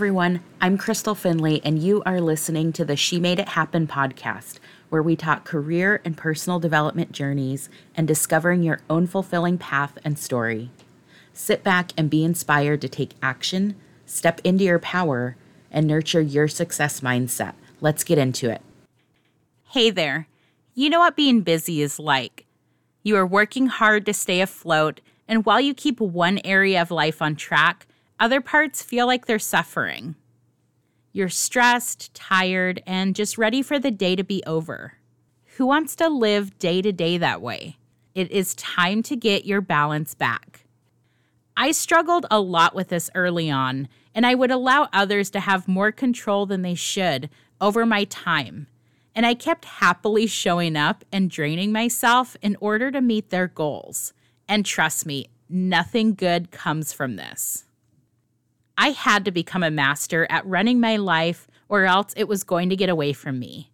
Everyone. 0.00 0.40
I'm 0.62 0.78
Crystal 0.78 1.14
Finley, 1.14 1.60
and 1.62 1.78
you 1.78 2.02
are 2.06 2.22
listening 2.22 2.72
to 2.72 2.86
the 2.86 2.96
She 2.96 3.20
Made 3.20 3.38
It 3.38 3.50
Happen 3.50 3.86
podcast, 3.86 4.58
where 4.88 5.02
we 5.02 5.14
talk 5.14 5.44
career 5.44 6.00
and 6.06 6.16
personal 6.16 6.58
development 6.58 7.12
journeys 7.12 7.68
and 7.94 8.08
discovering 8.08 8.62
your 8.62 8.80
own 8.88 9.06
fulfilling 9.06 9.58
path 9.58 9.98
and 10.02 10.18
story. 10.18 10.70
Sit 11.34 11.62
back 11.62 11.92
and 11.98 12.08
be 12.08 12.24
inspired 12.24 12.80
to 12.80 12.88
take 12.88 13.12
action, 13.22 13.76
step 14.06 14.40
into 14.42 14.64
your 14.64 14.78
power, 14.78 15.36
and 15.70 15.86
nurture 15.86 16.22
your 16.22 16.48
success 16.48 17.00
mindset. 17.00 17.52
Let's 17.82 18.02
get 18.02 18.16
into 18.16 18.48
it. 18.48 18.62
Hey 19.64 19.90
there. 19.90 20.28
You 20.74 20.88
know 20.88 21.00
what 21.00 21.14
being 21.14 21.42
busy 21.42 21.82
is 21.82 21.98
like. 21.98 22.46
You 23.02 23.16
are 23.16 23.26
working 23.26 23.66
hard 23.66 24.06
to 24.06 24.14
stay 24.14 24.40
afloat, 24.40 25.02
and 25.28 25.44
while 25.44 25.60
you 25.60 25.74
keep 25.74 26.00
one 26.00 26.40
area 26.42 26.80
of 26.80 26.90
life 26.90 27.20
on 27.20 27.36
track, 27.36 27.86
other 28.20 28.40
parts 28.40 28.82
feel 28.82 29.06
like 29.06 29.26
they're 29.26 29.38
suffering. 29.38 30.14
You're 31.12 31.28
stressed, 31.28 32.14
tired, 32.14 32.82
and 32.86 33.16
just 33.16 33.38
ready 33.38 33.62
for 33.62 33.78
the 33.78 33.90
day 33.90 34.14
to 34.14 34.22
be 34.22 34.42
over. 34.46 34.94
Who 35.56 35.66
wants 35.66 35.96
to 35.96 36.08
live 36.08 36.58
day 36.58 36.82
to 36.82 36.92
day 36.92 37.18
that 37.18 37.42
way? 37.42 37.78
It 38.14 38.30
is 38.30 38.54
time 38.54 39.02
to 39.04 39.16
get 39.16 39.44
your 39.44 39.60
balance 39.60 40.14
back. 40.14 40.66
I 41.56 41.72
struggled 41.72 42.26
a 42.30 42.40
lot 42.40 42.74
with 42.74 42.88
this 42.88 43.10
early 43.14 43.50
on, 43.50 43.88
and 44.14 44.24
I 44.24 44.34
would 44.34 44.50
allow 44.50 44.88
others 44.92 45.30
to 45.30 45.40
have 45.40 45.68
more 45.68 45.92
control 45.92 46.46
than 46.46 46.62
they 46.62 46.74
should 46.74 47.28
over 47.60 47.84
my 47.84 48.04
time. 48.04 48.68
And 49.14 49.26
I 49.26 49.34
kept 49.34 49.64
happily 49.64 50.26
showing 50.26 50.76
up 50.76 51.04
and 51.12 51.30
draining 51.30 51.72
myself 51.72 52.36
in 52.40 52.56
order 52.60 52.90
to 52.90 53.00
meet 53.00 53.30
their 53.30 53.48
goals. 53.48 54.12
And 54.48 54.64
trust 54.64 55.04
me, 55.04 55.26
nothing 55.48 56.14
good 56.14 56.50
comes 56.50 56.92
from 56.92 57.16
this. 57.16 57.64
I 58.80 58.92
had 58.92 59.26
to 59.26 59.30
become 59.30 59.62
a 59.62 59.70
master 59.70 60.26
at 60.30 60.46
running 60.46 60.80
my 60.80 60.96
life, 60.96 61.46
or 61.68 61.84
else 61.84 62.14
it 62.16 62.26
was 62.26 62.44
going 62.44 62.70
to 62.70 62.76
get 62.76 62.88
away 62.88 63.12
from 63.12 63.38
me. 63.38 63.70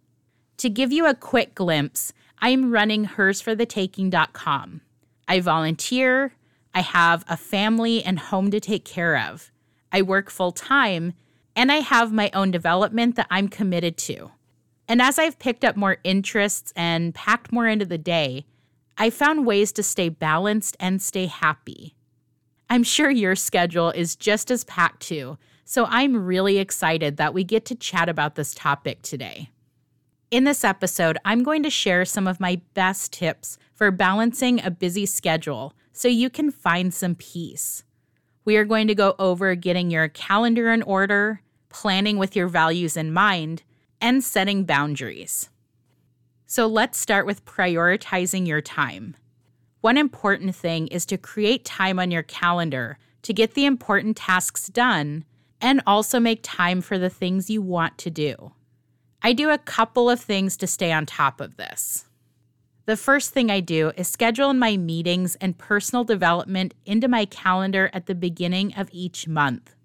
To 0.57 0.69
give 0.69 0.91
you 0.91 1.05
a 1.07 1.15
quick 1.15 1.55
glimpse, 1.55 2.11
I 2.39 2.49
am 2.49 2.73
running 2.73 3.05
hersforthetaking.com. 3.05 4.81
I 5.25 5.39
volunteer, 5.39 6.33
I 6.75 6.81
have 6.81 7.23
a 7.29 7.37
family 7.37 8.03
and 8.03 8.19
home 8.19 8.51
to 8.51 8.59
take 8.59 8.83
care 8.83 9.17
of. 9.17 9.49
I 9.93 10.01
work 10.01 10.29
full 10.29 10.51
time, 10.51 11.13
and 11.55 11.71
I 11.71 11.77
have 11.77 12.11
my 12.11 12.29
own 12.33 12.51
development 12.51 13.15
that 13.15 13.27
I'm 13.31 13.47
committed 13.47 13.95
to. 13.99 14.31
And 14.89 15.01
as 15.01 15.17
I've 15.17 15.39
picked 15.39 15.63
up 15.63 15.77
more 15.77 15.99
interests 16.03 16.73
and 16.75 17.15
packed 17.15 17.53
more 17.53 17.65
into 17.65 17.85
the 17.85 17.97
day, 17.97 18.45
I 18.97 19.09
found 19.09 19.47
ways 19.47 19.71
to 19.71 19.83
stay 19.83 20.09
balanced 20.09 20.75
and 20.81 21.01
stay 21.01 21.27
happy. 21.27 21.95
I'm 22.69 22.83
sure 22.83 23.09
your 23.09 23.35
schedule 23.35 23.91
is 23.91 24.15
just 24.15 24.51
as 24.51 24.63
packed 24.65 25.01
too, 25.01 25.37
so 25.63 25.85
I'm 25.85 26.25
really 26.25 26.57
excited 26.57 27.17
that 27.17 27.33
we 27.33 27.43
get 27.43 27.65
to 27.65 27.75
chat 27.75 28.09
about 28.09 28.35
this 28.35 28.53
topic 28.53 29.01
today. 29.01 29.49
In 30.29 30.43
this 30.43 30.65
episode, 30.65 31.17
I'm 31.23 31.43
going 31.43 31.63
to 31.63 31.69
share 31.69 32.03
some 32.03 32.27
of 32.27 32.41
my 32.41 32.61
best 32.73 33.13
tips 33.13 33.57
for 33.73 33.91
balancing 33.91 34.63
a 34.63 34.69
busy 34.69 35.05
schedule 35.05 35.73
so 35.93 36.09
you 36.09 36.29
can 36.29 36.51
find 36.51 36.93
some 36.93 37.15
peace. 37.15 37.83
We 38.43 38.57
are 38.57 38.65
going 38.65 38.87
to 38.87 38.95
go 38.95 39.15
over 39.17 39.55
getting 39.55 39.89
your 39.89 40.09
calendar 40.09 40.71
in 40.71 40.83
order, 40.83 41.41
planning 41.69 42.17
with 42.17 42.35
your 42.35 42.47
values 42.47 42.97
in 42.97 43.13
mind, 43.13 43.63
and 44.01 44.23
setting 44.23 44.65
boundaries. 44.65 45.49
So 46.45 46.67
let's 46.67 46.99
start 46.99 47.25
with 47.25 47.45
prioritizing 47.45 48.47
your 48.47 48.61
time. 48.61 49.15
One 49.81 49.97
important 49.97 50.55
thing 50.55 50.87
is 50.87 51.05
to 51.07 51.17
create 51.17 51.63
time 51.63 51.99
on 51.99 52.11
your 52.11 52.23
calendar 52.23 52.97
to 53.21 53.33
get 53.33 53.53
the 53.53 53.65
important 53.65 54.17
tasks 54.17 54.67
done 54.67 55.25
and 55.61 55.81
also 55.85 56.19
make 56.19 56.39
time 56.43 56.81
for 56.81 56.97
the 56.97 57.09
things 57.09 57.49
you 57.49 57.61
want 57.61 57.97
to 57.99 58.09
do. 58.09 58.53
I 59.21 59.33
do 59.33 59.49
a 59.49 59.57
couple 59.57 60.09
of 60.09 60.19
things 60.19 60.57
to 60.57 60.67
stay 60.67 60.91
on 60.91 61.05
top 61.05 61.41
of 61.41 61.57
this. 61.57 62.05
The 62.85 62.95
first 62.95 63.31
thing 63.33 63.51
I 63.51 63.59
do 63.59 63.91
is 63.97 64.07
schedule 64.07 64.53
my 64.53 64.77
meetings 64.77 65.35
and 65.41 65.57
personal 65.57 66.05
development 66.05 66.73
into 66.85 67.07
my 67.07 67.25
calendar 67.25 67.89
at 67.91 68.05
the 68.05 68.15
beginning 68.15 68.73
of 68.75 68.87
each 68.93 69.27
month. 69.27 69.75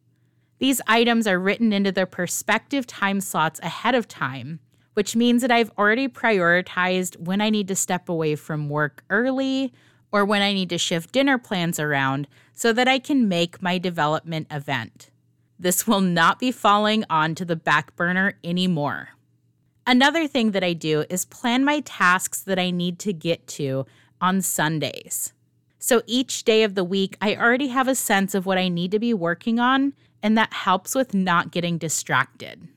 These 0.60 0.80
items 0.86 1.26
are 1.26 1.40
written 1.40 1.72
into 1.72 1.90
their 1.90 2.06
perspective 2.06 2.86
time 2.86 3.20
slots 3.20 3.58
ahead 3.60 3.96
of 3.96 4.06
time, 4.06 4.60
which 4.94 5.16
means 5.16 5.42
that 5.42 5.50
I've 5.50 5.70
already 5.78 6.08
prioritized 6.08 7.18
when 7.18 7.40
I 7.40 7.50
need 7.50 7.68
to 7.68 7.76
step 7.76 8.08
away 8.08 8.36
from 8.36 8.68
work 8.68 9.04
early 9.10 9.72
or 10.10 10.24
when 10.24 10.42
I 10.42 10.52
need 10.52 10.68
to 10.70 10.78
shift 10.78 11.12
dinner 11.12 11.38
plans 11.38 11.80
around 11.80 12.28
so 12.52 12.72
that 12.72 12.88
I 12.88 12.98
can 12.98 13.28
make 13.28 13.62
my 13.62 13.78
development 13.78 14.46
event. 14.50 15.10
This 15.58 15.86
will 15.86 16.00
not 16.00 16.38
be 16.38 16.52
falling 16.52 17.04
onto 17.08 17.44
the 17.44 17.56
back 17.56 17.96
burner 17.96 18.34
anymore. 18.44 19.10
Another 19.86 20.28
thing 20.28 20.52
that 20.52 20.62
I 20.62 20.74
do 20.74 21.04
is 21.08 21.24
plan 21.24 21.64
my 21.64 21.80
tasks 21.80 22.40
that 22.42 22.58
I 22.58 22.70
need 22.70 22.98
to 23.00 23.12
get 23.12 23.46
to 23.48 23.86
on 24.20 24.40
Sundays. 24.40 25.32
So 25.78 26.02
each 26.06 26.44
day 26.44 26.62
of 26.62 26.76
the 26.76 26.84
week, 26.84 27.16
I 27.20 27.34
already 27.34 27.68
have 27.68 27.88
a 27.88 27.94
sense 27.96 28.34
of 28.34 28.46
what 28.46 28.58
I 28.58 28.68
need 28.68 28.92
to 28.92 29.00
be 29.00 29.12
working 29.12 29.58
on, 29.58 29.94
and 30.22 30.38
that 30.38 30.52
helps 30.52 30.94
with 30.94 31.14
not 31.14 31.50
getting 31.50 31.78
distracted. 31.78 32.68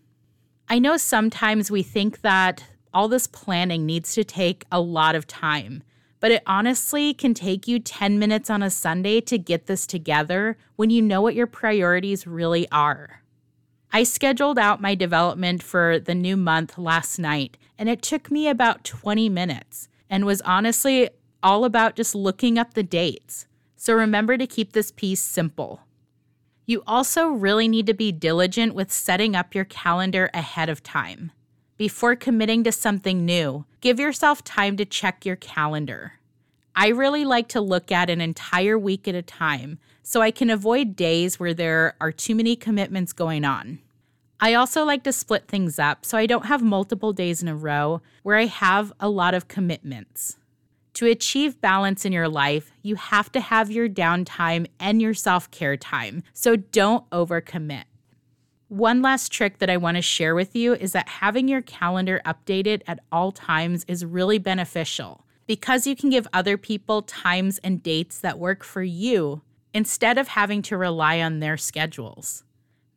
I 0.67 0.79
know 0.79 0.97
sometimes 0.97 1.69
we 1.69 1.83
think 1.83 2.21
that 2.21 2.63
all 2.91 3.07
this 3.07 3.27
planning 3.27 3.85
needs 3.85 4.15
to 4.15 4.23
take 4.23 4.65
a 4.71 4.81
lot 4.81 5.13
of 5.13 5.27
time, 5.27 5.83
but 6.19 6.31
it 6.31 6.41
honestly 6.47 7.13
can 7.13 7.35
take 7.35 7.67
you 7.67 7.77
10 7.77 8.17
minutes 8.17 8.49
on 8.49 8.63
a 8.63 8.71
Sunday 8.71 9.21
to 9.21 9.37
get 9.37 9.67
this 9.67 9.85
together 9.85 10.57
when 10.75 10.89
you 10.89 11.03
know 11.03 11.21
what 11.21 11.35
your 11.35 11.45
priorities 11.45 12.25
really 12.25 12.67
are. 12.71 13.21
I 13.93 14.03
scheduled 14.03 14.57
out 14.57 14.81
my 14.81 14.95
development 14.95 15.61
for 15.61 15.99
the 15.99 16.15
new 16.15 16.35
month 16.35 16.79
last 16.79 17.19
night, 17.19 17.57
and 17.77 17.87
it 17.87 18.01
took 18.01 18.31
me 18.31 18.47
about 18.47 18.83
20 18.83 19.29
minutes 19.29 19.87
and 20.09 20.25
was 20.25 20.41
honestly 20.41 21.09
all 21.43 21.63
about 21.63 21.95
just 21.95 22.15
looking 22.15 22.57
up 22.57 22.73
the 22.73 22.81
dates. 22.81 23.45
So 23.75 23.93
remember 23.93 24.35
to 24.35 24.47
keep 24.47 24.73
this 24.73 24.89
piece 24.89 25.21
simple. 25.21 25.81
You 26.67 26.81
also 26.87 27.27
really 27.27 27.67
need 27.67 27.85
to 27.87 27.93
be 27.93 28.11
diligent 28.11 28.73
with 28.73 28.91
setting 28.91 29.35
up 29.35 29.53
your 29.53 29.65
calendar 29.65 30.31
ahead 30.33 30.67
of 30.67 30.81
time. 30.81 31.31
Before 31.77 32.15
committing 32.15 32.63
to 32.63 32.71
something 32.71 33.23
new, 33.23 33.65
give 33.81 33.99
yourself 33.99 34.43
time 34.43 34.75
to 34.77 34.85
check 34.85 35.25
your 35.25 35.35
calendar. 35.35 36.13
I 36.75 36.87
really 36.87 37.23
like 37.23 37.47
to 37.49 37.61
look 37.61 37.91
at 37.91 38.09
an 38.09 38.19
entire 38.19 38.79
week 38.79 39.07
at 39.07 39.13
a 39.13 39.21
time 39.21 39.77
so 40.01 40.21
I 40.21 40.31
can 40.31 40.49
avoid 40.49 40.95
days 40.95 41.39
where 41.39 41.53
there 41.53 41.95
are 42.01 42.11
too 42.11 42.33
many 42.33 42.55
commitments 42.55 43.13
going 43.13 43.45
on. 43.45 43.79
I 44.39 44.55
also 44.55 44.83
like 44.83 45.03
to 45.03 45.13
split 45.13 45.47
things 45.47 45.77
up 45.77 46.03
so 46.03 46.17
I 46.17 46.25
don't 46.25 46.47
have 46.47 46.61
multiple 46.63 47.13
days 47.13 47.41
in 47.41 47.47
a 47.47 47.55
row 47.55 48.01
where 48.23 48.37
I 48.37 48.45
have 48.45 48.91
a 48.99 49.07
lot 49.07 49.33
of 49.33 49.47
commitments. 49.47 50.37
To 50.95 51.05
achieve 51.05 51.59
balance 51.59 52.05
in 52.05 52.13
your 52.13 52.29
life, 52.29 52.71
you 52.81 52.95
have 52.95 53.29
to 53.33 53.41
have 53.41 53.69
your 53.69 53.89
downtime 53.89 54.65
and 54.79 55.01
your 55.01 55.13
self 55.13 55.51
care 55.51 55.75
time, 55.75 56.23
so 56.31 56.55
don't 56.55 57.09
overcommit. 57.09 57.83
One 58.69 59.01
last 59.01 59.29
trick 59.29 59.57
that 59.59 59.69
I 59.69 59.75
want 59.75 59.97
to 59.97 60.01
share 60.01 60.33
with 60.33 60.55
you 60.55 60.73
is 60.73 60.93
that 60.93 61.09
having 61.09 61.49
your 61.49 61.61
calendar 61.61 62.21
updated 62.25 62.81
at 62.87 63.01
all 63.11 63.33
times 63.33 63.83
is 63.89 64.05
really 64.05 64.37
beneficial 64.37 65.25
because 65.47 65.85
you 65.85 65.97
can 65.97 66.09
give 66.09 66.29
other 66.31 66.57
people 66.57 67.01
times 67.01 67.57
and 67.57 67.83
dates 67.83 68.19
that 68.19 68.39
work 68.39 68.63
for 68.63 68.81
you 68.81 69.41
instead 69.73 70.17
of 70.17 70.29
having 70.29 70.61
to 70.61 70.77
rely 70.77 71.19
on 71.19 71.41
their 71.41 71.57
schedules. 71.57 72.45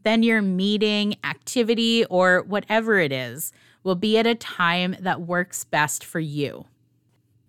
Then 0.05 0.23
your 0.23 0.41
meeting, 0.41 1.17
activity, 1.25 2.05
or 2.05 2.43
whatever 2.43 3.01
it 3.01 3.11
is 3.11 3.53
will 3.83 3.97
be 3.97 4.17
at 4.19 4.27
a 4.27 4.37
time 4.37 4.95
that 5.01 5.23
works 5.23 5.65
best 5.65 6.05
for 6.05 6.21
you. 6.21 6.65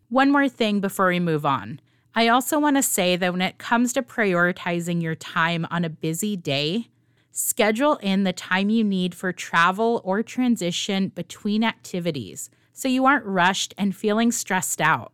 One 0.10 0.32
more 0.32 0.50
thing 0.50 0.80
before 0.80 1.08
we 1.08 1.20
move 1.20 1.46
on. 1.46 1.80
I 2.16 2.28
also 2.28 2.60
want 2.60 2.76
to 2.76 2.84
say 2.84 3.16
that 3.16 3.32
when 3.32 3.42
it 3.42 3.60
comes 3.60 3.94
to 3.94 4.02
prioritizing 4.02 5.02
your 5.02 5.16
time 5.16 5.68
on 5.70 5.86
a 5.86 5.90
busy 5.90 6.36
day, 6.36 6.90
Schedule 7.32 7.96
in 8.02 8.26
the 8.26 8.34
time 8.34 8.70
you 8.70 8.84
need 8.84 9.16
for 9.16 9.32
travel 9.32 10.02
or 10.04 10.22
transition 10.22 11.08
between 11.10 11.64
activities 11.64 12.50
so 12.74 12.90
you 12.90 13.06
aren't 13.06 13.26
rushed 13.26 13.74
and 13.78 13.96
feeling 13.96 14.32
stressed 14.32 14.82
out. 14.82 15.14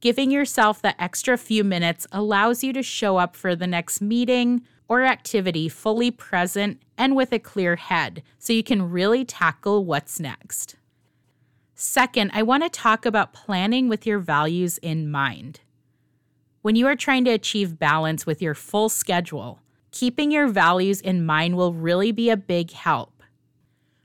Giving 0.00 0.30
yourself 0.30 0.82
that 0.82 0.96
extra 0.98 1.38
few 1.38 1.64
minutes 1.64 2.06
allows 2.12 2.62
you 2.62 2.74
to 2.74 2.82
show 2.82 3.16
up 3.16 3.34
for 3.34 3.56
the 3.56 3.66
next 3.66 4.02
meeting 4.02 4.62
or 4.86 5.04
activity 5.04 5.68
fully 5.68 6.10
present 6.10 6.82
and 6.98 7.16
with 7.16 7.32
a 7.32 7.38
clear 7.38 7.76
head 7.76 8.22
so 8.38 8.52
you 8.52 8.62
can 8.62 8.90
really 8.90 9.24
tackle 9.24 9.84
what's 9.84 10.20
next. 10.20 10.75
Second, 11.78 12.30
I 12.32 12.42
want 12.42 12.62
to 12.62 12.70
talk 12.70 13.04
about 13.04 13.34
planning 13.34 13.86
with 13.86 14.06
your 14.06 14.18
values 14.18 14.78
in 14.78 15.10
mind. 15.10 15.60
When 16.62 16.74
you 16.74 16.86
are 16.86 16.96
trying 16.96 17.26
to 17.26 17.30
achieve 17.30 17.78
balance 17.78 18.24
with 18.24 18.40
your 18.40 18.54
full 18.54 18.88
schedule, 18.88 19.60
keeping 19.90 20.30
your 20.30 20.48
values 20.48 21.02
in 21.02 21.26
mind 21.26 21.54
will 21.54 21.74
really 21.74 22.12
be 22.12 22.30
a 22.30 22.36
big 22.36 22.70
help. 22.70 23.22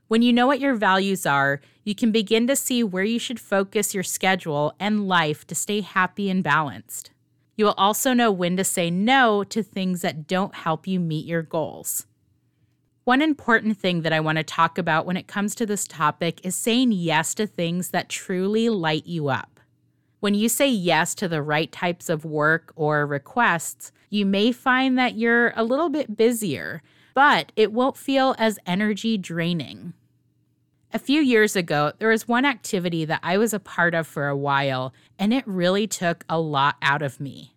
When 0.08 0.20
you 0.20 0.34
know 0.34 0.46
what 0.46 0.60
your 0.60 0.74
values 0.74 1.24
are, 1.24 1.62
you 1.82 1.94
can 1.94 2.12
begin 2.12 2.46
to 2.48 2.56
see 2.56 2.84
where 2.84 3.04
you 3.04 3.18
should 3.18 3.40
focus 3.40 3.94
your 3.94 4.04
schedule 4.04 4.74
and 4.78 5.08
life 5.08 5.46
to 5.46 5.54
stay 5.54 5.80
happy 5.80 6.28
and 6.28 6.44
balanced. 6.44 7.10
You 7.56 7.64
will 7.64 7.74
also 7.78 8.12
know 8.12 8.30
when 8.30 8.58
to 8.58 8.64
say 8.64 8.90
no 8.90 9.44
to 9.44 9.62
things 9.62 10.02
that 10.02 10.26
don't 10.26 10.54
help 10.54 10.86
you 10.86 11.00
meet 11.00 11.24
your 11.24 11.42
goals. 11.42 12.04
One 13.04 13.20
important 13.20 13.76
thing 13.78 14.02
that 14.02 14.12
I 14.12 14.20
want 14.20 14.38
to 14.38 14.44
talk 14.44 14.78
about 14.78 15.06
when 15.06 15.16
it 15.16 15.26
comes 15.26 15.56
to 15.56 15.66
this 15.66 15.88
topic 15.88 16.40
is 16.46 16.54
saying 16.54 16.92
yes 16.92 17.34
to 17.34 17.48
things 17.48 17.90
that 17.90 18.08
truly 18.08 18.68
light 18.68 19.06
you 19.06 19.28
up. 19.28 19.58
When 20.20 20.34
you 20.34 20.48
say 20.48 20.68
yes 20.68 21.16
to 21.16 21.26
the 21.26 21.42
right 21.42 21.72
types 21.72 22.08
of 22.08 22.24
work 22.24 22.72
or 22.76 23.04
requests, 23.04 23.90
you 24.08 24.24
may 24.24 24.52
find 24.52 24.96
that 24.98 25.16
you're 25.16 25.52
a 25.56 25.64
little 25.64 25.88
bit 25.88 26.16
busier, 26.16 26.80
but 27.12 27.50
it 27.56 27.72
won't 27.72 27.96
feel 27.96 28.36
as 28.38 28.60
energy 28.66 29.18
draining. 29.18 29.94
A 30.92 31.00
few 31.00 31.20
years 31.20 31.56
ago, 31.56 31.92
there 31.98 32.10
was 32.10 32.28
one 32.28 32.44
activity 32.44 33.04
that 33.04 33.20
I 33.24 33.36
was 33.36 33.52
a 33.52 33.58
part 33.58 33.94
of 33.96 34.06
for 34.06 34.28
a 34.28 34.36
while, 34.36 34.94
and 35.18 35.34
it 35.34 35.44
really 35.44 35.88
took 35.88 36.24
a 36.28 36.38
lot 36.38 36.76
out 36.80 37.02
of 37.02 37.18
me. 37.18 37.56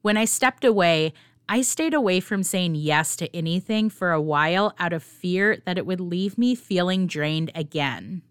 When 0.00 0.16
I 0.16 0.24
stepped 0.24 0.64
away, 0.64 1.12
I 1.48 1.62
stayed 1.62 1.94
away 1.94 2.18
from 2.18 2.42
saying 2.42 2.74
yes 2.74 3.14
to 3.16 3.34
anything 3.34 3.88
for 3.88 4.10
a 4.10 4.20
while 4.20 4.74
out 4.80 4.92
of 4.92 5.04
fear 5.04 5.58
that 5.64 5.78
it 5.78 5.86
would 5.86 6.00
leave 6.00 6.36
me 6.36 6.56
feeling 6.56 7.06
drained 7.06 7.52
again. 7.54 8.22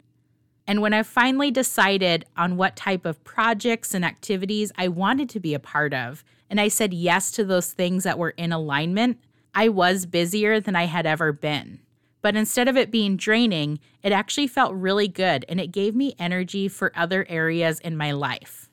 And 0.67 0.81
when 0.81 0.93
I 0.93 1.03
finally 1.03 1.49
decided 1.49 2.25
on 2.35 2.57
what 2.57 2.75
type 2.75 3.05
of 3.05 3.23
projects 3.23 3.93
and 3.93 4.03
activities 4.03 4.71
I 4.77 4.89
wanted 4.89 5.29
to 5.29 5.39
be 5.39 5.53
a 5.53 5.59
part 5.59 5.93
of, 5.93 6.25
and 6.49 6.59
I 6.59 6.67
said 6.67 6.93
yes 6.93 7.31
to 7.31 7.45
those 7.45 7.71
things 7.71 8.03
that 8.03 8.19
were 8.19 8.31
in 8.31 8.51
alignment, 8.51 9.19
I 9.53 9.69
was 9.69 10.05
busier 10.05 10.59
than 10.59 10.75
I 10.75 10.85
had 10.85 11.05
ever 11.05 11.31
been. 11.31 11.79
But 12.21 12.35
instead 12.35 12.67
of 12.67 12.75
it 12.75 12.91
being 12.91 13.15
draining, 13.15 13.79
it 14.03 14.11
actually 14.11 14.47
felt 14.47 14.73
really 14.73 15.07
good 15.07 15.45
and 15.47 15.61
it 15.61 15.71
gave 15.71 15.95
me 15.95 16.15
energy 16.19 16.67
for 16.67 16.91
other 16.95 17.25
areas 17.29 17.79
in 17.79 17.95
my 17.95 18.11
life. 18.11 18.69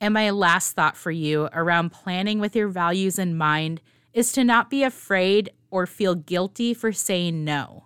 And 0.00 0.14
my 0.14 0.30
last 0.30 0.72
thought 0.72 0.96
for 0.96 1.10
you 1.10 1.48
around 1.52 1.90
planning 1.90 2.38
with 2.38 2.54
your 2.54 2.68
values 2.68 3.18
in 3.18 3.36
mind 3.36 3.80
is 4.12 4.32
to 4.32 4.44
not 4.44 4.70
be 4.70 4.82
afraid 4.82 5.50
or 5.70 5.86
feel 5.86 6.14
guilty 6.14 6.74
for 6.74 6.92
saying 6.92 7.44
no. 7.44 7.84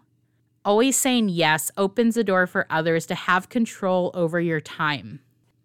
Always 0.65 0.97
saying 0.97 1.31
yes 1.31 1.71
opens 1.77 2.15
the 2.15 2.25
door 2.25 2.47
for 2.47 2.67
others 2.69 3.07
to 3.07 3.15
have 3.15 3.49
control 3.49 4.11
over 4.15 4.41
your 4.41 4.61
time. 4.61 5.21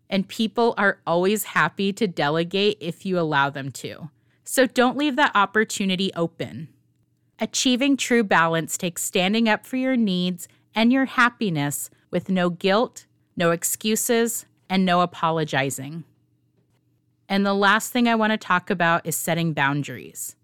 And 0.10 0.28
people 0.28 0.74
are 0.78 1.02
always 1.06 1.46
happy 1.46 1.92
to 1.94 2.08
delegate 2.08 2.78
if 2.80 3.06
you 3.06 3.20
allow 3.20 3.50
them 3.50 3.72
to. 3.74 4.10
So 4.44 4.68
don't 4.68 4.98
leave 4.98 5.16
that 5.16 5.36
opportunity 5.36 6.12
open. 6.16 6.70
Achieving 7.40 7.98
true 7.98 8.24
balance 8.24 8.78
takes 8.78 9.04
standing 9.04 9.50
up 9.50 9.66
for 9.66 9.76
your 9.76 9.98
needs 9.98 10.48
and 10.74 10.94
your 10.94 11.06
happiness 11.06 11.90
with 12.12 12.30
no 12.30 12.50
guilt, 12.50 13.08
no 13.36 13.52
excuses, 13.52 14.46
and 14.70 14.86
no 14.86 15.02
apologizing. 15.02 16.06
And 17.28 17.46
the 17.46 17.54
last 17.54 17.92
thing 17.92 18.08
I 18.08 18.16
want 18.16 18.32
to 18.32 18.38
talk 18.38 18.70
about 18.70 19.06
is 19.06 19.16
setting 19.16 19.54
boundaries. 19.54 20.36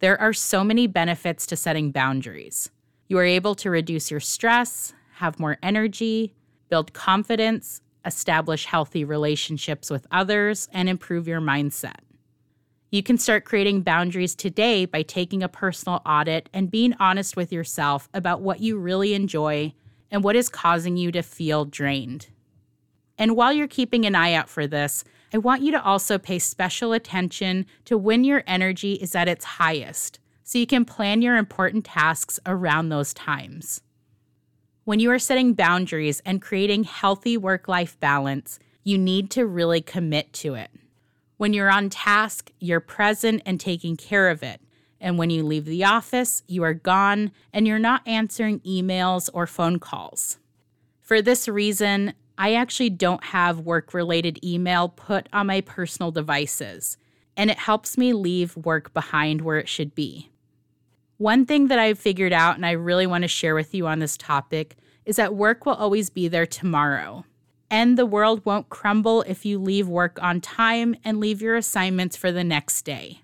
There 0.00 0.20
are 0.20 0.32
so 0.32 0.64
many 0.64 0.86
benefits 0.86 1.46
to 1.46 1.56
setting 1.56 1.90
boundaries. 1.90 2.70
You 3.08 3.18
are 3.18 3.24
able 3.24 3.54
to 3.56 3.70
reduce 3.70 4.10
your 4.10 4.20
stress, 4.20 4.94
have 5.14 5.38
more 5.38 5.58
energy, 5.62 6.34
build 6.68 6.92
confidence, 6.92 7.82
establish 8.04 8.66
healthy 8.66 9.04
relationships 9.04 9.90
with 9.90 10.06
others, 10.10 10.68
and 10.72 10.88
improve 10.88 11.28
your 11.28 11.40
mindset. 11.40 12.00
You 12.90 13.02
can 13.02 13.18
start 13.18 13.44
creating 13.44 13.82
boundaries 13.82 14.34
today 14.34 14.84
by 14.84 15.02
taking 15.02 15.42
a 15.42 15.48
personal 15.48 16.00
audit 16.06 16.48
and 16.52 16.70
being 16.70 16.94
honest 17.00 17.36
with 17.36 17.52
yourself 17.52 18.08
about 18.14 18.40
what 18.40 18.60
you 18.60 18.78
really 18.78 19.14
enjoy 19.14 19.74
and 20.10 20.22
what 20.22 20.36
is 20.36 20.48
causing 20.48 20.96
you 20.96 21.10
to 21.12 21.22
feel 21.22 21.64
drained. 21.64 22.28
And 23.18 23.36
while 23.36 23.52
you're 23.52 23.68
keeping 23.68 24.04
an 24.04 24.14
eye 24.14 24.34
out 24.34 24.48
for 24.48 24.66
this, 24.66 25.04
I 25.32 25.38
want 25.38 25.62
you 25.62 25.72
to 25.72 25.82
also 25.82 26.18
pay 26.18 26.38
special 26.38 26.92
attention 26.92 27.66
to 27.86 27.98
when 27.98 28.24
your 28.24 28.44
energy 28.46 28.94
is 28.94 29.14
at 29.14 29.28
its 29.28 29.44
highest 29.44 30.18
so 30.44 30.58
you 30.58 30.66
can 30.66 30.84
plan 30.84 31.22
your 31.22 31.36
important 31.36 31.84
tasks 31.84 32.38
around 32.46 32.88
those 32.88 33.14
times. 33.14 33.80
When 34.84 35.00
you 35.00 35.10
are 35.10 35.18
setting 35.18 35.54
boundaries 35.54 36.20
and 36.26 36.42
creating 36.42 36.84
healthy 36.84 37.36
work 37.36 37.68
life 37.68 37.98
balance, 38.00 38.58
you 38.84 38.98
need 38.98 39.30
to 39.30 39.46
really 39.46 39.80
commit 39.80 40.32
to 40.34 40.54
it. 40.54 40.70
When 41.36 41.52
you're 41.52 41.70
on 41.70 41.90
task, 41.90 42.52
you're 42.60 42.80
present 42.80 43.42
and 43.46 43.58
taking 43.58 43.96
care 43.96 44.28
of 44.28 44.42
it. 44.42 44.60
And 45.00 45.18
when 45.18 45.30
you 45.30 45.42
leave 45.44 45.64
the 45.64 45.84
office, 45.84 46.42
you 46.46 46.62
are 46.62 46.74
gone 46.74 47.32
and 47.52 47.66
you're 47.66 47.78
not 47.78 48.06
answering 48.06 48.60
emails 48.60 49.28
or 49.32 49.46
phone 49.46 49.78
calls. 49.78 50.38
For 51.00 51.20
this 51.20 51.48
reason, 51.48 52.14
I 52.36 52.54
actually 52.54 52.90
don't 52.90 53.24
have 53.24 53.60
work 53.60 53.94
related 53.94 54.44
email 54.44 54.88
put 54.88 55.28
on 55.32 55.46
my 55.46 55.60
personal 55.60 56.10
devices, 56.10 56.96
and 57.36 57.50
it 57.50 57.58
helps 57.58 57.96
me 57.96 58.12
leave 58.12 58.56
work 58.56 58.92
behind 58.92 59.40
where 59.40 59.58
it 59.58 59.68
should 59.68 59.94
be. 59.94 60.30
One 61.16 61.46
thing 61.46 61.68
that 61.68 61.78
I've 61.78 61.98
figured 61.98 62.32
out 62.32 62.56
and 62.56 62.66
I 62.66 62.72
really 62.72 63.06
want 63.06 63.22
to 63.22 63.28
share 63.28 63.54
with 63.54 63.72
you 63.72 63.86
on 63.86 64.00
this 64.00 64.16
topic 64.16 64.76
is 65.04 65.16
that 65.16 65.34
work 65.34 65.64
will 65.64 65.74
always 65.74 66.10
be 66.10 66.26
there 66.26 66.46
tomorrow. 66.46 67.24
And 67.70 67.96
the 67.96 68.06
world 68.06 68.44
won't 68.44 68.68
crumble 68.68 69.22
if 69.22 69.44
you 69.44 69.58
leave 69.58 69.88
work 69.88 70.18
on 70.22 70.40
time 70.40 70.96
and 71.04 71.20
leave 71.20 71.40
your 71.40 71.56
assignments 71.56 72.16
for 72.16 72.32
the 72.32 72.44
next 72.44 72.82
day. 72.82 73.22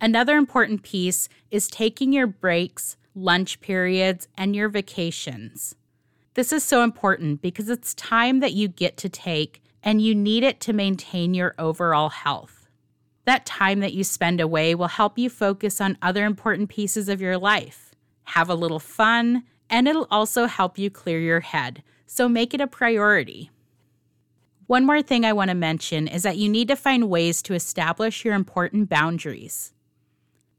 Another 0.00 0.36
important 0.36 0.82
piece 0.82 1.28
is 1.50 1.68
taking 1.68 2.12
your 2.12 2.26
breaks, 2.26 2.96
lunch 3.14 3.60
periods, 3.60 4.28
and 4.36 4.54
your 4.54 4.68
vacations. 4.68 5.74
This 6.40 6.54
is 6.54 6.64
so 6.64 6.82
important 6.82 7.42
because 7.42 7.68
it's 7.68 7.92
time 7.92 8.40
that 8.40 8.54
you 8.54 8.66
get 8.66 8.96
to 8.96 9.10
take 9.10 9.62
and 9.82 10.00
you 10.00 10.14
need 10.14 10.42
it 10.42 10.58
to 10.60 10.72
maintain 10.72 11.34
your 11.34 11.54
overall 11.58 12.08
health. 12.08 12.66
That 13.26 13.44
time 13.44 13.80
that 13.80 13.92
you 13.92 14.04
spend 14.04 14.40
away 14.40 14.74
will 14.74 14.88
help 14.88 15.18
you 15.18 15.28
focus 15.28 15.82
on 15.82 15.98
other 16.00 16.24
important 16.24 16.70
pieces 16.70 17.10
of 17.10 17.20
your 17.20 17.36
life. 17.36 17.94
Have 18.24 18.48
a 18.48 18.54
little 18.54 18.78
fun, 18.78 19.42
and 19.68 19.86
it'll 19.86 20.08
also 20.10 20.46
help 20.46 20.78
you 20.78 20.88
clear 20.88 21.20
your 21.20 21.40
head, 21.40 21.82
so 22.06 22.26
make 22.26 22.54
it 22.54 22.62
a 22.62 22.66
priority. 22.66 23.50
One 24.66 24.86
more 24.86 25.02
thing 25.02 25.26
I 25.26 25.34
want 25.34 25.50
to 25.50 25.54
mention 25.54 26.08
is 26.08 26.22
that 26.22 26.38
you 26.38 26.48
need 26.48 26.68
to 26.68 26.74
find 26.74 27.10
ways 27.10 27.42
to 27.42 27.52
establish 27.52 28.24
your 28.24 28.32
important 28.32 28.88
boundaries. 28.88 29.74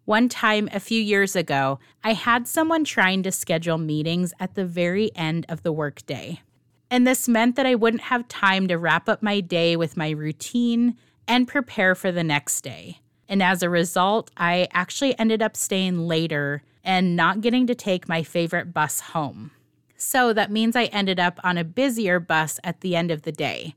One 0.06 0.30
time 0.30 0.68
a 0.72 0.80
few 0.80 1.02
years 1.02 1.36
ago, 1.36 1.80
I 2.04 2.14
had 2.14 2.48
someone 2.48 2.84
trying 2.84 3.22
to 3.24 3.32
schedule 3.32 3.78
meetings 3.78 4.34
at 4.40 4.56
the 4.56 4.66
very 4.66 5.16
end 5.16 5.46
of 5.48 5.62
the 5.62 5.72
workday. 5.72 6.42
And 6.90 7.06
this 7.06 7.30
meant 7.30 7.56
that 7.56 7.66
I 7.66 7.76
wouldn't 7.76 8.04
have 8.04 8.28
time 8.28 8.68
to 8.68 8.78
wrap 8.78 9.08
up 9.08 9.22
my 9.22 9.40
day 9.40 9.76
with 9.76 9.96
my 9.96 10.10
routine 10.10 10.98
and 11.28 11.48
prepare 11.48 11.94
for 11.96 12.12
the 12.12 12.24
next 12.24 12.62
day. 12.62 13.00
And 13.30 13.42
as 13.44 13.64
a 13.64 13.70
result, 13.70 14.32
I 14.36 14.68
actually 14.74 15.18
ended 15.18 15.42
up 15.42 15.56
staying 15.56 16.08
later 16.08 16.64
and 16.84 17.16
not 17.16 17.42
getting 17.42 17.68
to 17.68 17.76
take 17.76 18.10
my 18.10 18.24
favorite 18.24 18.74
bus 18.74 19.00
home. 19.00 19.52
So 19.96 20.34
that 20.34 20.52
means 20.52 20.76
I 20.76 20.86
ended 20.86 21.20
up 21.20 21.40
on 21.44 21.58
a 21.58 21.64
busier 21.64 22.20
bus 22.20 22.60
at 22.64 22.82
the 22.82 22.96
end 22.96 23.12
of 23.12 23.22
the 23.22 23.32
day. 23.32 23.76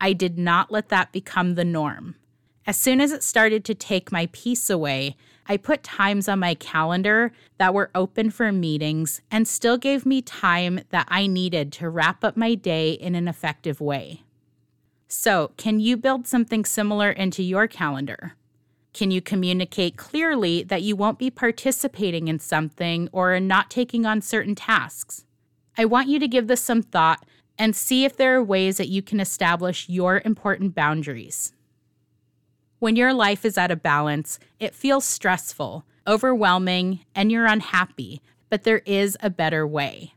I 0.00 0.12
did 0.12 0.38
not 0.38 0.70
let 0.70 0.90
that 0.90 1.10
become 1.10 1.54
the 1.54 1.64
norm. 1.64 2.16
As 2.66 2.76
soon 2.76 3.00
as 3.00 3.12
it 3.12 3.22
started 3.22 3.64
to 3.64 3.74
take 3.74 4.12
my 4.12 4.28
peace 4.30 4.68
away, 4.68 5.16
I 5.48 5.56
put 5.56 5.82
times 5.82 6.28
on 6.28 6.40
my 6.40 6.54
calendar 6.54 7.32
that 7.56 7.72
were 7.72 7.90
open 7.94 8.30
for 8.30 8.52
meetings 8.52 9.22
and 9.30 9.48
still 9.48 9.78
gave 9.78 10.04
me 10.04 10.20
time 10.20 10.80
that 10.90 11.08
I 11.08 11.26
needed 11.26 11.72
to 11.74 11.88
wrap 11.88 12.22
up 12.22 12.36
my 12.36 12.54
day 12.54 12.92
in 12.92 13.14
an 13.14 13.26
effective 13.26 13.80
way. 13.80 14.24
So, 15.08 15.52
can 15.56 15.80
you 15.80 15.96
build 15.96 16.26
something 16.26 16.66
similar 16.66 17.10
into 17.10 17.42
your 17.42 17.66
calendar? 17.66 18.34
Can 18.92 19.10
you 19.10 19.22
communicate 19.22 19.96
clearly 19.96 20.62
that 20.64 20.82
you 20.82 20.96
won't 20.96 21.18
be 21.18 21.30
participating 21.30 22.28
in 22.28 22.38
something 22.40 23.08
or 23.10 23.40
not 23.40 23.70
taking 23.70 24.04
on 24.04 24.20
certain 24.20 24.54
tasks? 24.54 25.24
I 25.78 25.86
want 25.86 26.08
you 26.08 26.18
to 26.18 26.28
give 26.28 26.46
this 26.46 26.60
some 26.60 26.82
thought 26.82 27.24
and 27.56 27.74
see 27.74 28.04
if 28.04 28.16
there 28.16 28.36
are 28.36 28.42
ways 28.42 28.76
that 28.76 28.88
you 28.88 29.00
can 29.00 29.18
establish 29.18 29.88
your 29.88 30.20
important 30.24 30.74
boundaries. 30.74 31.52
When 32.78 32.94
your 32.94 33.12
life 33.12 33.44
is 33.44 33.58
out 33.58 33.72
of 33.72 33.82
balance, 33.82 34.38
it 34.60 34.72
feels 34.72 35.04
stressful, 35.04 35.84
overwhelming, 36.06 37.00
and 37.12 37.32
you're 37.32 37.46
unhappy, 37.46 38.22
but 38.50 38.62
there 38.62 38.82
is 38.86 39.16
a 39.20 39.30
better 39.30 39.66
way. 39.66 40.14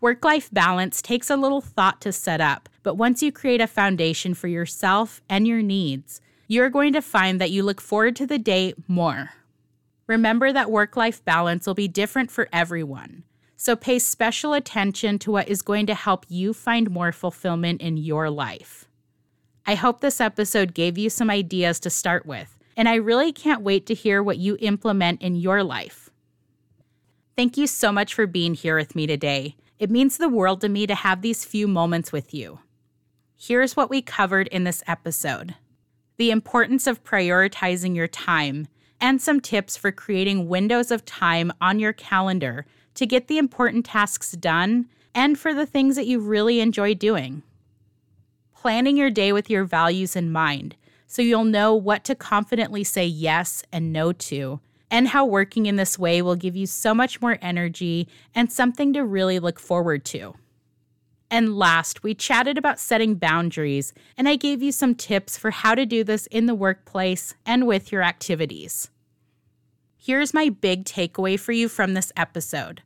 Work 0.00 0.24
life 0.24 0.48
balance 0.52 1.02
takes 1.02 1.28
a 1.28 1.36
little 1.36 1.60
thought 1.60 2.00
to 2.02 2.12
set 2.12 2.40
up, 2.40 2.68
but 2.84 2.94
once 2.94 3.20
you 3.20 3.32
create 3.32 3.60
a 3.60 3.66
foundation 3.66 4.32
for 4.32 4.46
yourself 4.46 5.20
and 5.28 5.46
your 5.46 5.60
needs, 5.60 6.20
you're 6.46 6.70
going 6.70 6.92
to 6.92 7.02
find 7.02 7.40
that 7.40 7.50
you 7.50 7.64
look 7.64 7.80
forward 7.80 8.14
to 8.16 8.26
the 8.26 8.38
day 8.38 8.74
more. 8.86 9.30
Remember 10.06 10.52
that 10.52 10.70
work 10.70 10.96
life 10.96 11.24
balance 11.24 11.66
will 11.66 11.74
be 11.74 11.88
different 11.88 12.30
for 12.30 12.48
everyone, 12.52 13.24
so 13.56 13.74
pay 13.74 13.98
special 13.98 14.52
attention 14.52 15.18
to 15.18 15.32
what 15.32 15.48
is 15.48 15.62
going 15.62 15.86
to 15.86 15.94
help 15.94 16.26
you 16.28 16.52
find 16.52 16.90
more 16.90 17.10
fulfillment 17.10 17.80
in 17.80 17.96
your 17.96 18.30
life. 18.30 18.86
I 19.64 19.76
hope 19.76 20.00
this 20.00 20.20
episode 20.20 20.74
gave 20.74 20.98
you 20.98 21.08
some 21.08 21.30
ideas 21.30 21.78
to 21.80 21.90
start 21.90 22.26
with, 22.26 22.58
and 22.76 22.88
I 22.88 22.96
really 22.96 23.32
can't 23.32 23.62
wait 23.62 23.86
to 23.86 23.94
hear 23.94 24.22
what 24.22 24.38
you 24.38 24.56
implement 24.60 25.22
in 25.22 25.36
your 25.36 25.62
life. 25.62 26.10
Thank 27.36 27.56
you 27.56 27.66
so 27.66 27.92
much 27.92 28.12
for 28.12 28.26
being 28.26 28.54
here 28.54 28.76
with 28.76 28.96
me 28.96 29.06
today. 29.06 29.56
It 29.78 29.90
means 29.90 30.16
the 30.16 30.28
world 30.28 30.60
to 30.62 30.68
me 30.68 30.86
to 30.86 30.94
have 30.94 31.22
these 31.22 31.44
few 31.44 31.68
moments 31.68 32.12
with 32.12 32.34
you. 32.34 32.58
Here's 33.36 33.76
what 33.76 33.88
we 33.88 34.02
covered 34.02 34.48
in 34.48 34.64
this 34.64 34.82
episode 34.86 35.54
the 36.18 36.30
importance 36.30 36.86
of 36.86 37.02
prioritizing 37.02 37.96
your 37.96 38.06
time 38.06 38.68
and 39.00 39.20
some 39.20 39.40
tips 39.40 39.76
for 39.76 39.90
creating 39.90 40.48
windows 40.48 40.90
of 40.90 41.04
time 41.04 41.52
on 41.60 41.80
your 41.80 41.92
calendar 41.92 42.64
to 42.94 43.06
get 43.06 43.26
the 43.26 43.38
important 43.38 43.84
tasks 43.86 44.32
done 44.32 44.88
and 45.14 45.38
for 45.38 45.52
the 45.54 45.66
things 45.66 45.96
that 45.96 46.06
you 46.06 46.20
really 46.20 46.60
enjoy 46.60 46.94
doing. 46.94 47.42
Planning 48.62 48.96
your 48.96 49.10
day 49.10 49.32
with 49.32 49.50
your 49.50 49.64
values 49.64 50.14
in 50.14 50.30
mind 50.30 50.76
so 51.08 51.20
you'll 51.20 51.42
know 51.42 51.74
what 51.74 52.04
to 52.04 52.14
confidently 52.14 52.84
say 52.84 53.04
yes 53.04 53.64
and 53.72 53.92
no 53.92 54.12
to, 54.12 54.60
and 54.88 55.08
how 55.08 55.26
working 55.26 55.66
in 55.66 55.74
this 55.74 55.98
way 55.98 56.22
will 56.22 56.36
give 56.36 56.54
you 56.54 56.66
so 56.66 56.94
much 56.94 57.20
more 57.20 57.38
energy 57.42 58.06
and 58.36 58.52
something 58.52 58.92
to 58.92 59.04
really 59.04 59.40
look 59.40 59.58
forward 59.58 60.04
to. 60.04 60.36
And 61.28 61.58
last, 61.58 62.04
we 62.04 62.14
chatted 62.14 62.56
about 62.56 62.78
setting 62.78 63.16
boundaries, 63.16 63.92
and 64.16 64.28
I 64.28 64.36
gave 64.36 64.62
you 64.62 64.70
some 64.70 64.94
tips 64.94 65.36
for 65.36 65.50
how 65.50 65.74
to 65.74 65.84
do 65.84 66.04
this 66.04 66.28
in 66.28 66.46
the 66.46 66.54
workplace 66.54 67.34
and 67.44 67.66
with 67.66 67.90
your 67.90 68.04
activities. 68.04 68.90
Here's 69.96 70.32
my 70.32 70.50
big 70.50 70.84
takeaway 70.84 71.36
for 71.36 71.50
you 71.50 71.68
from 71.68 71.94
this 71.94 72.12
episode. 72.16 72.82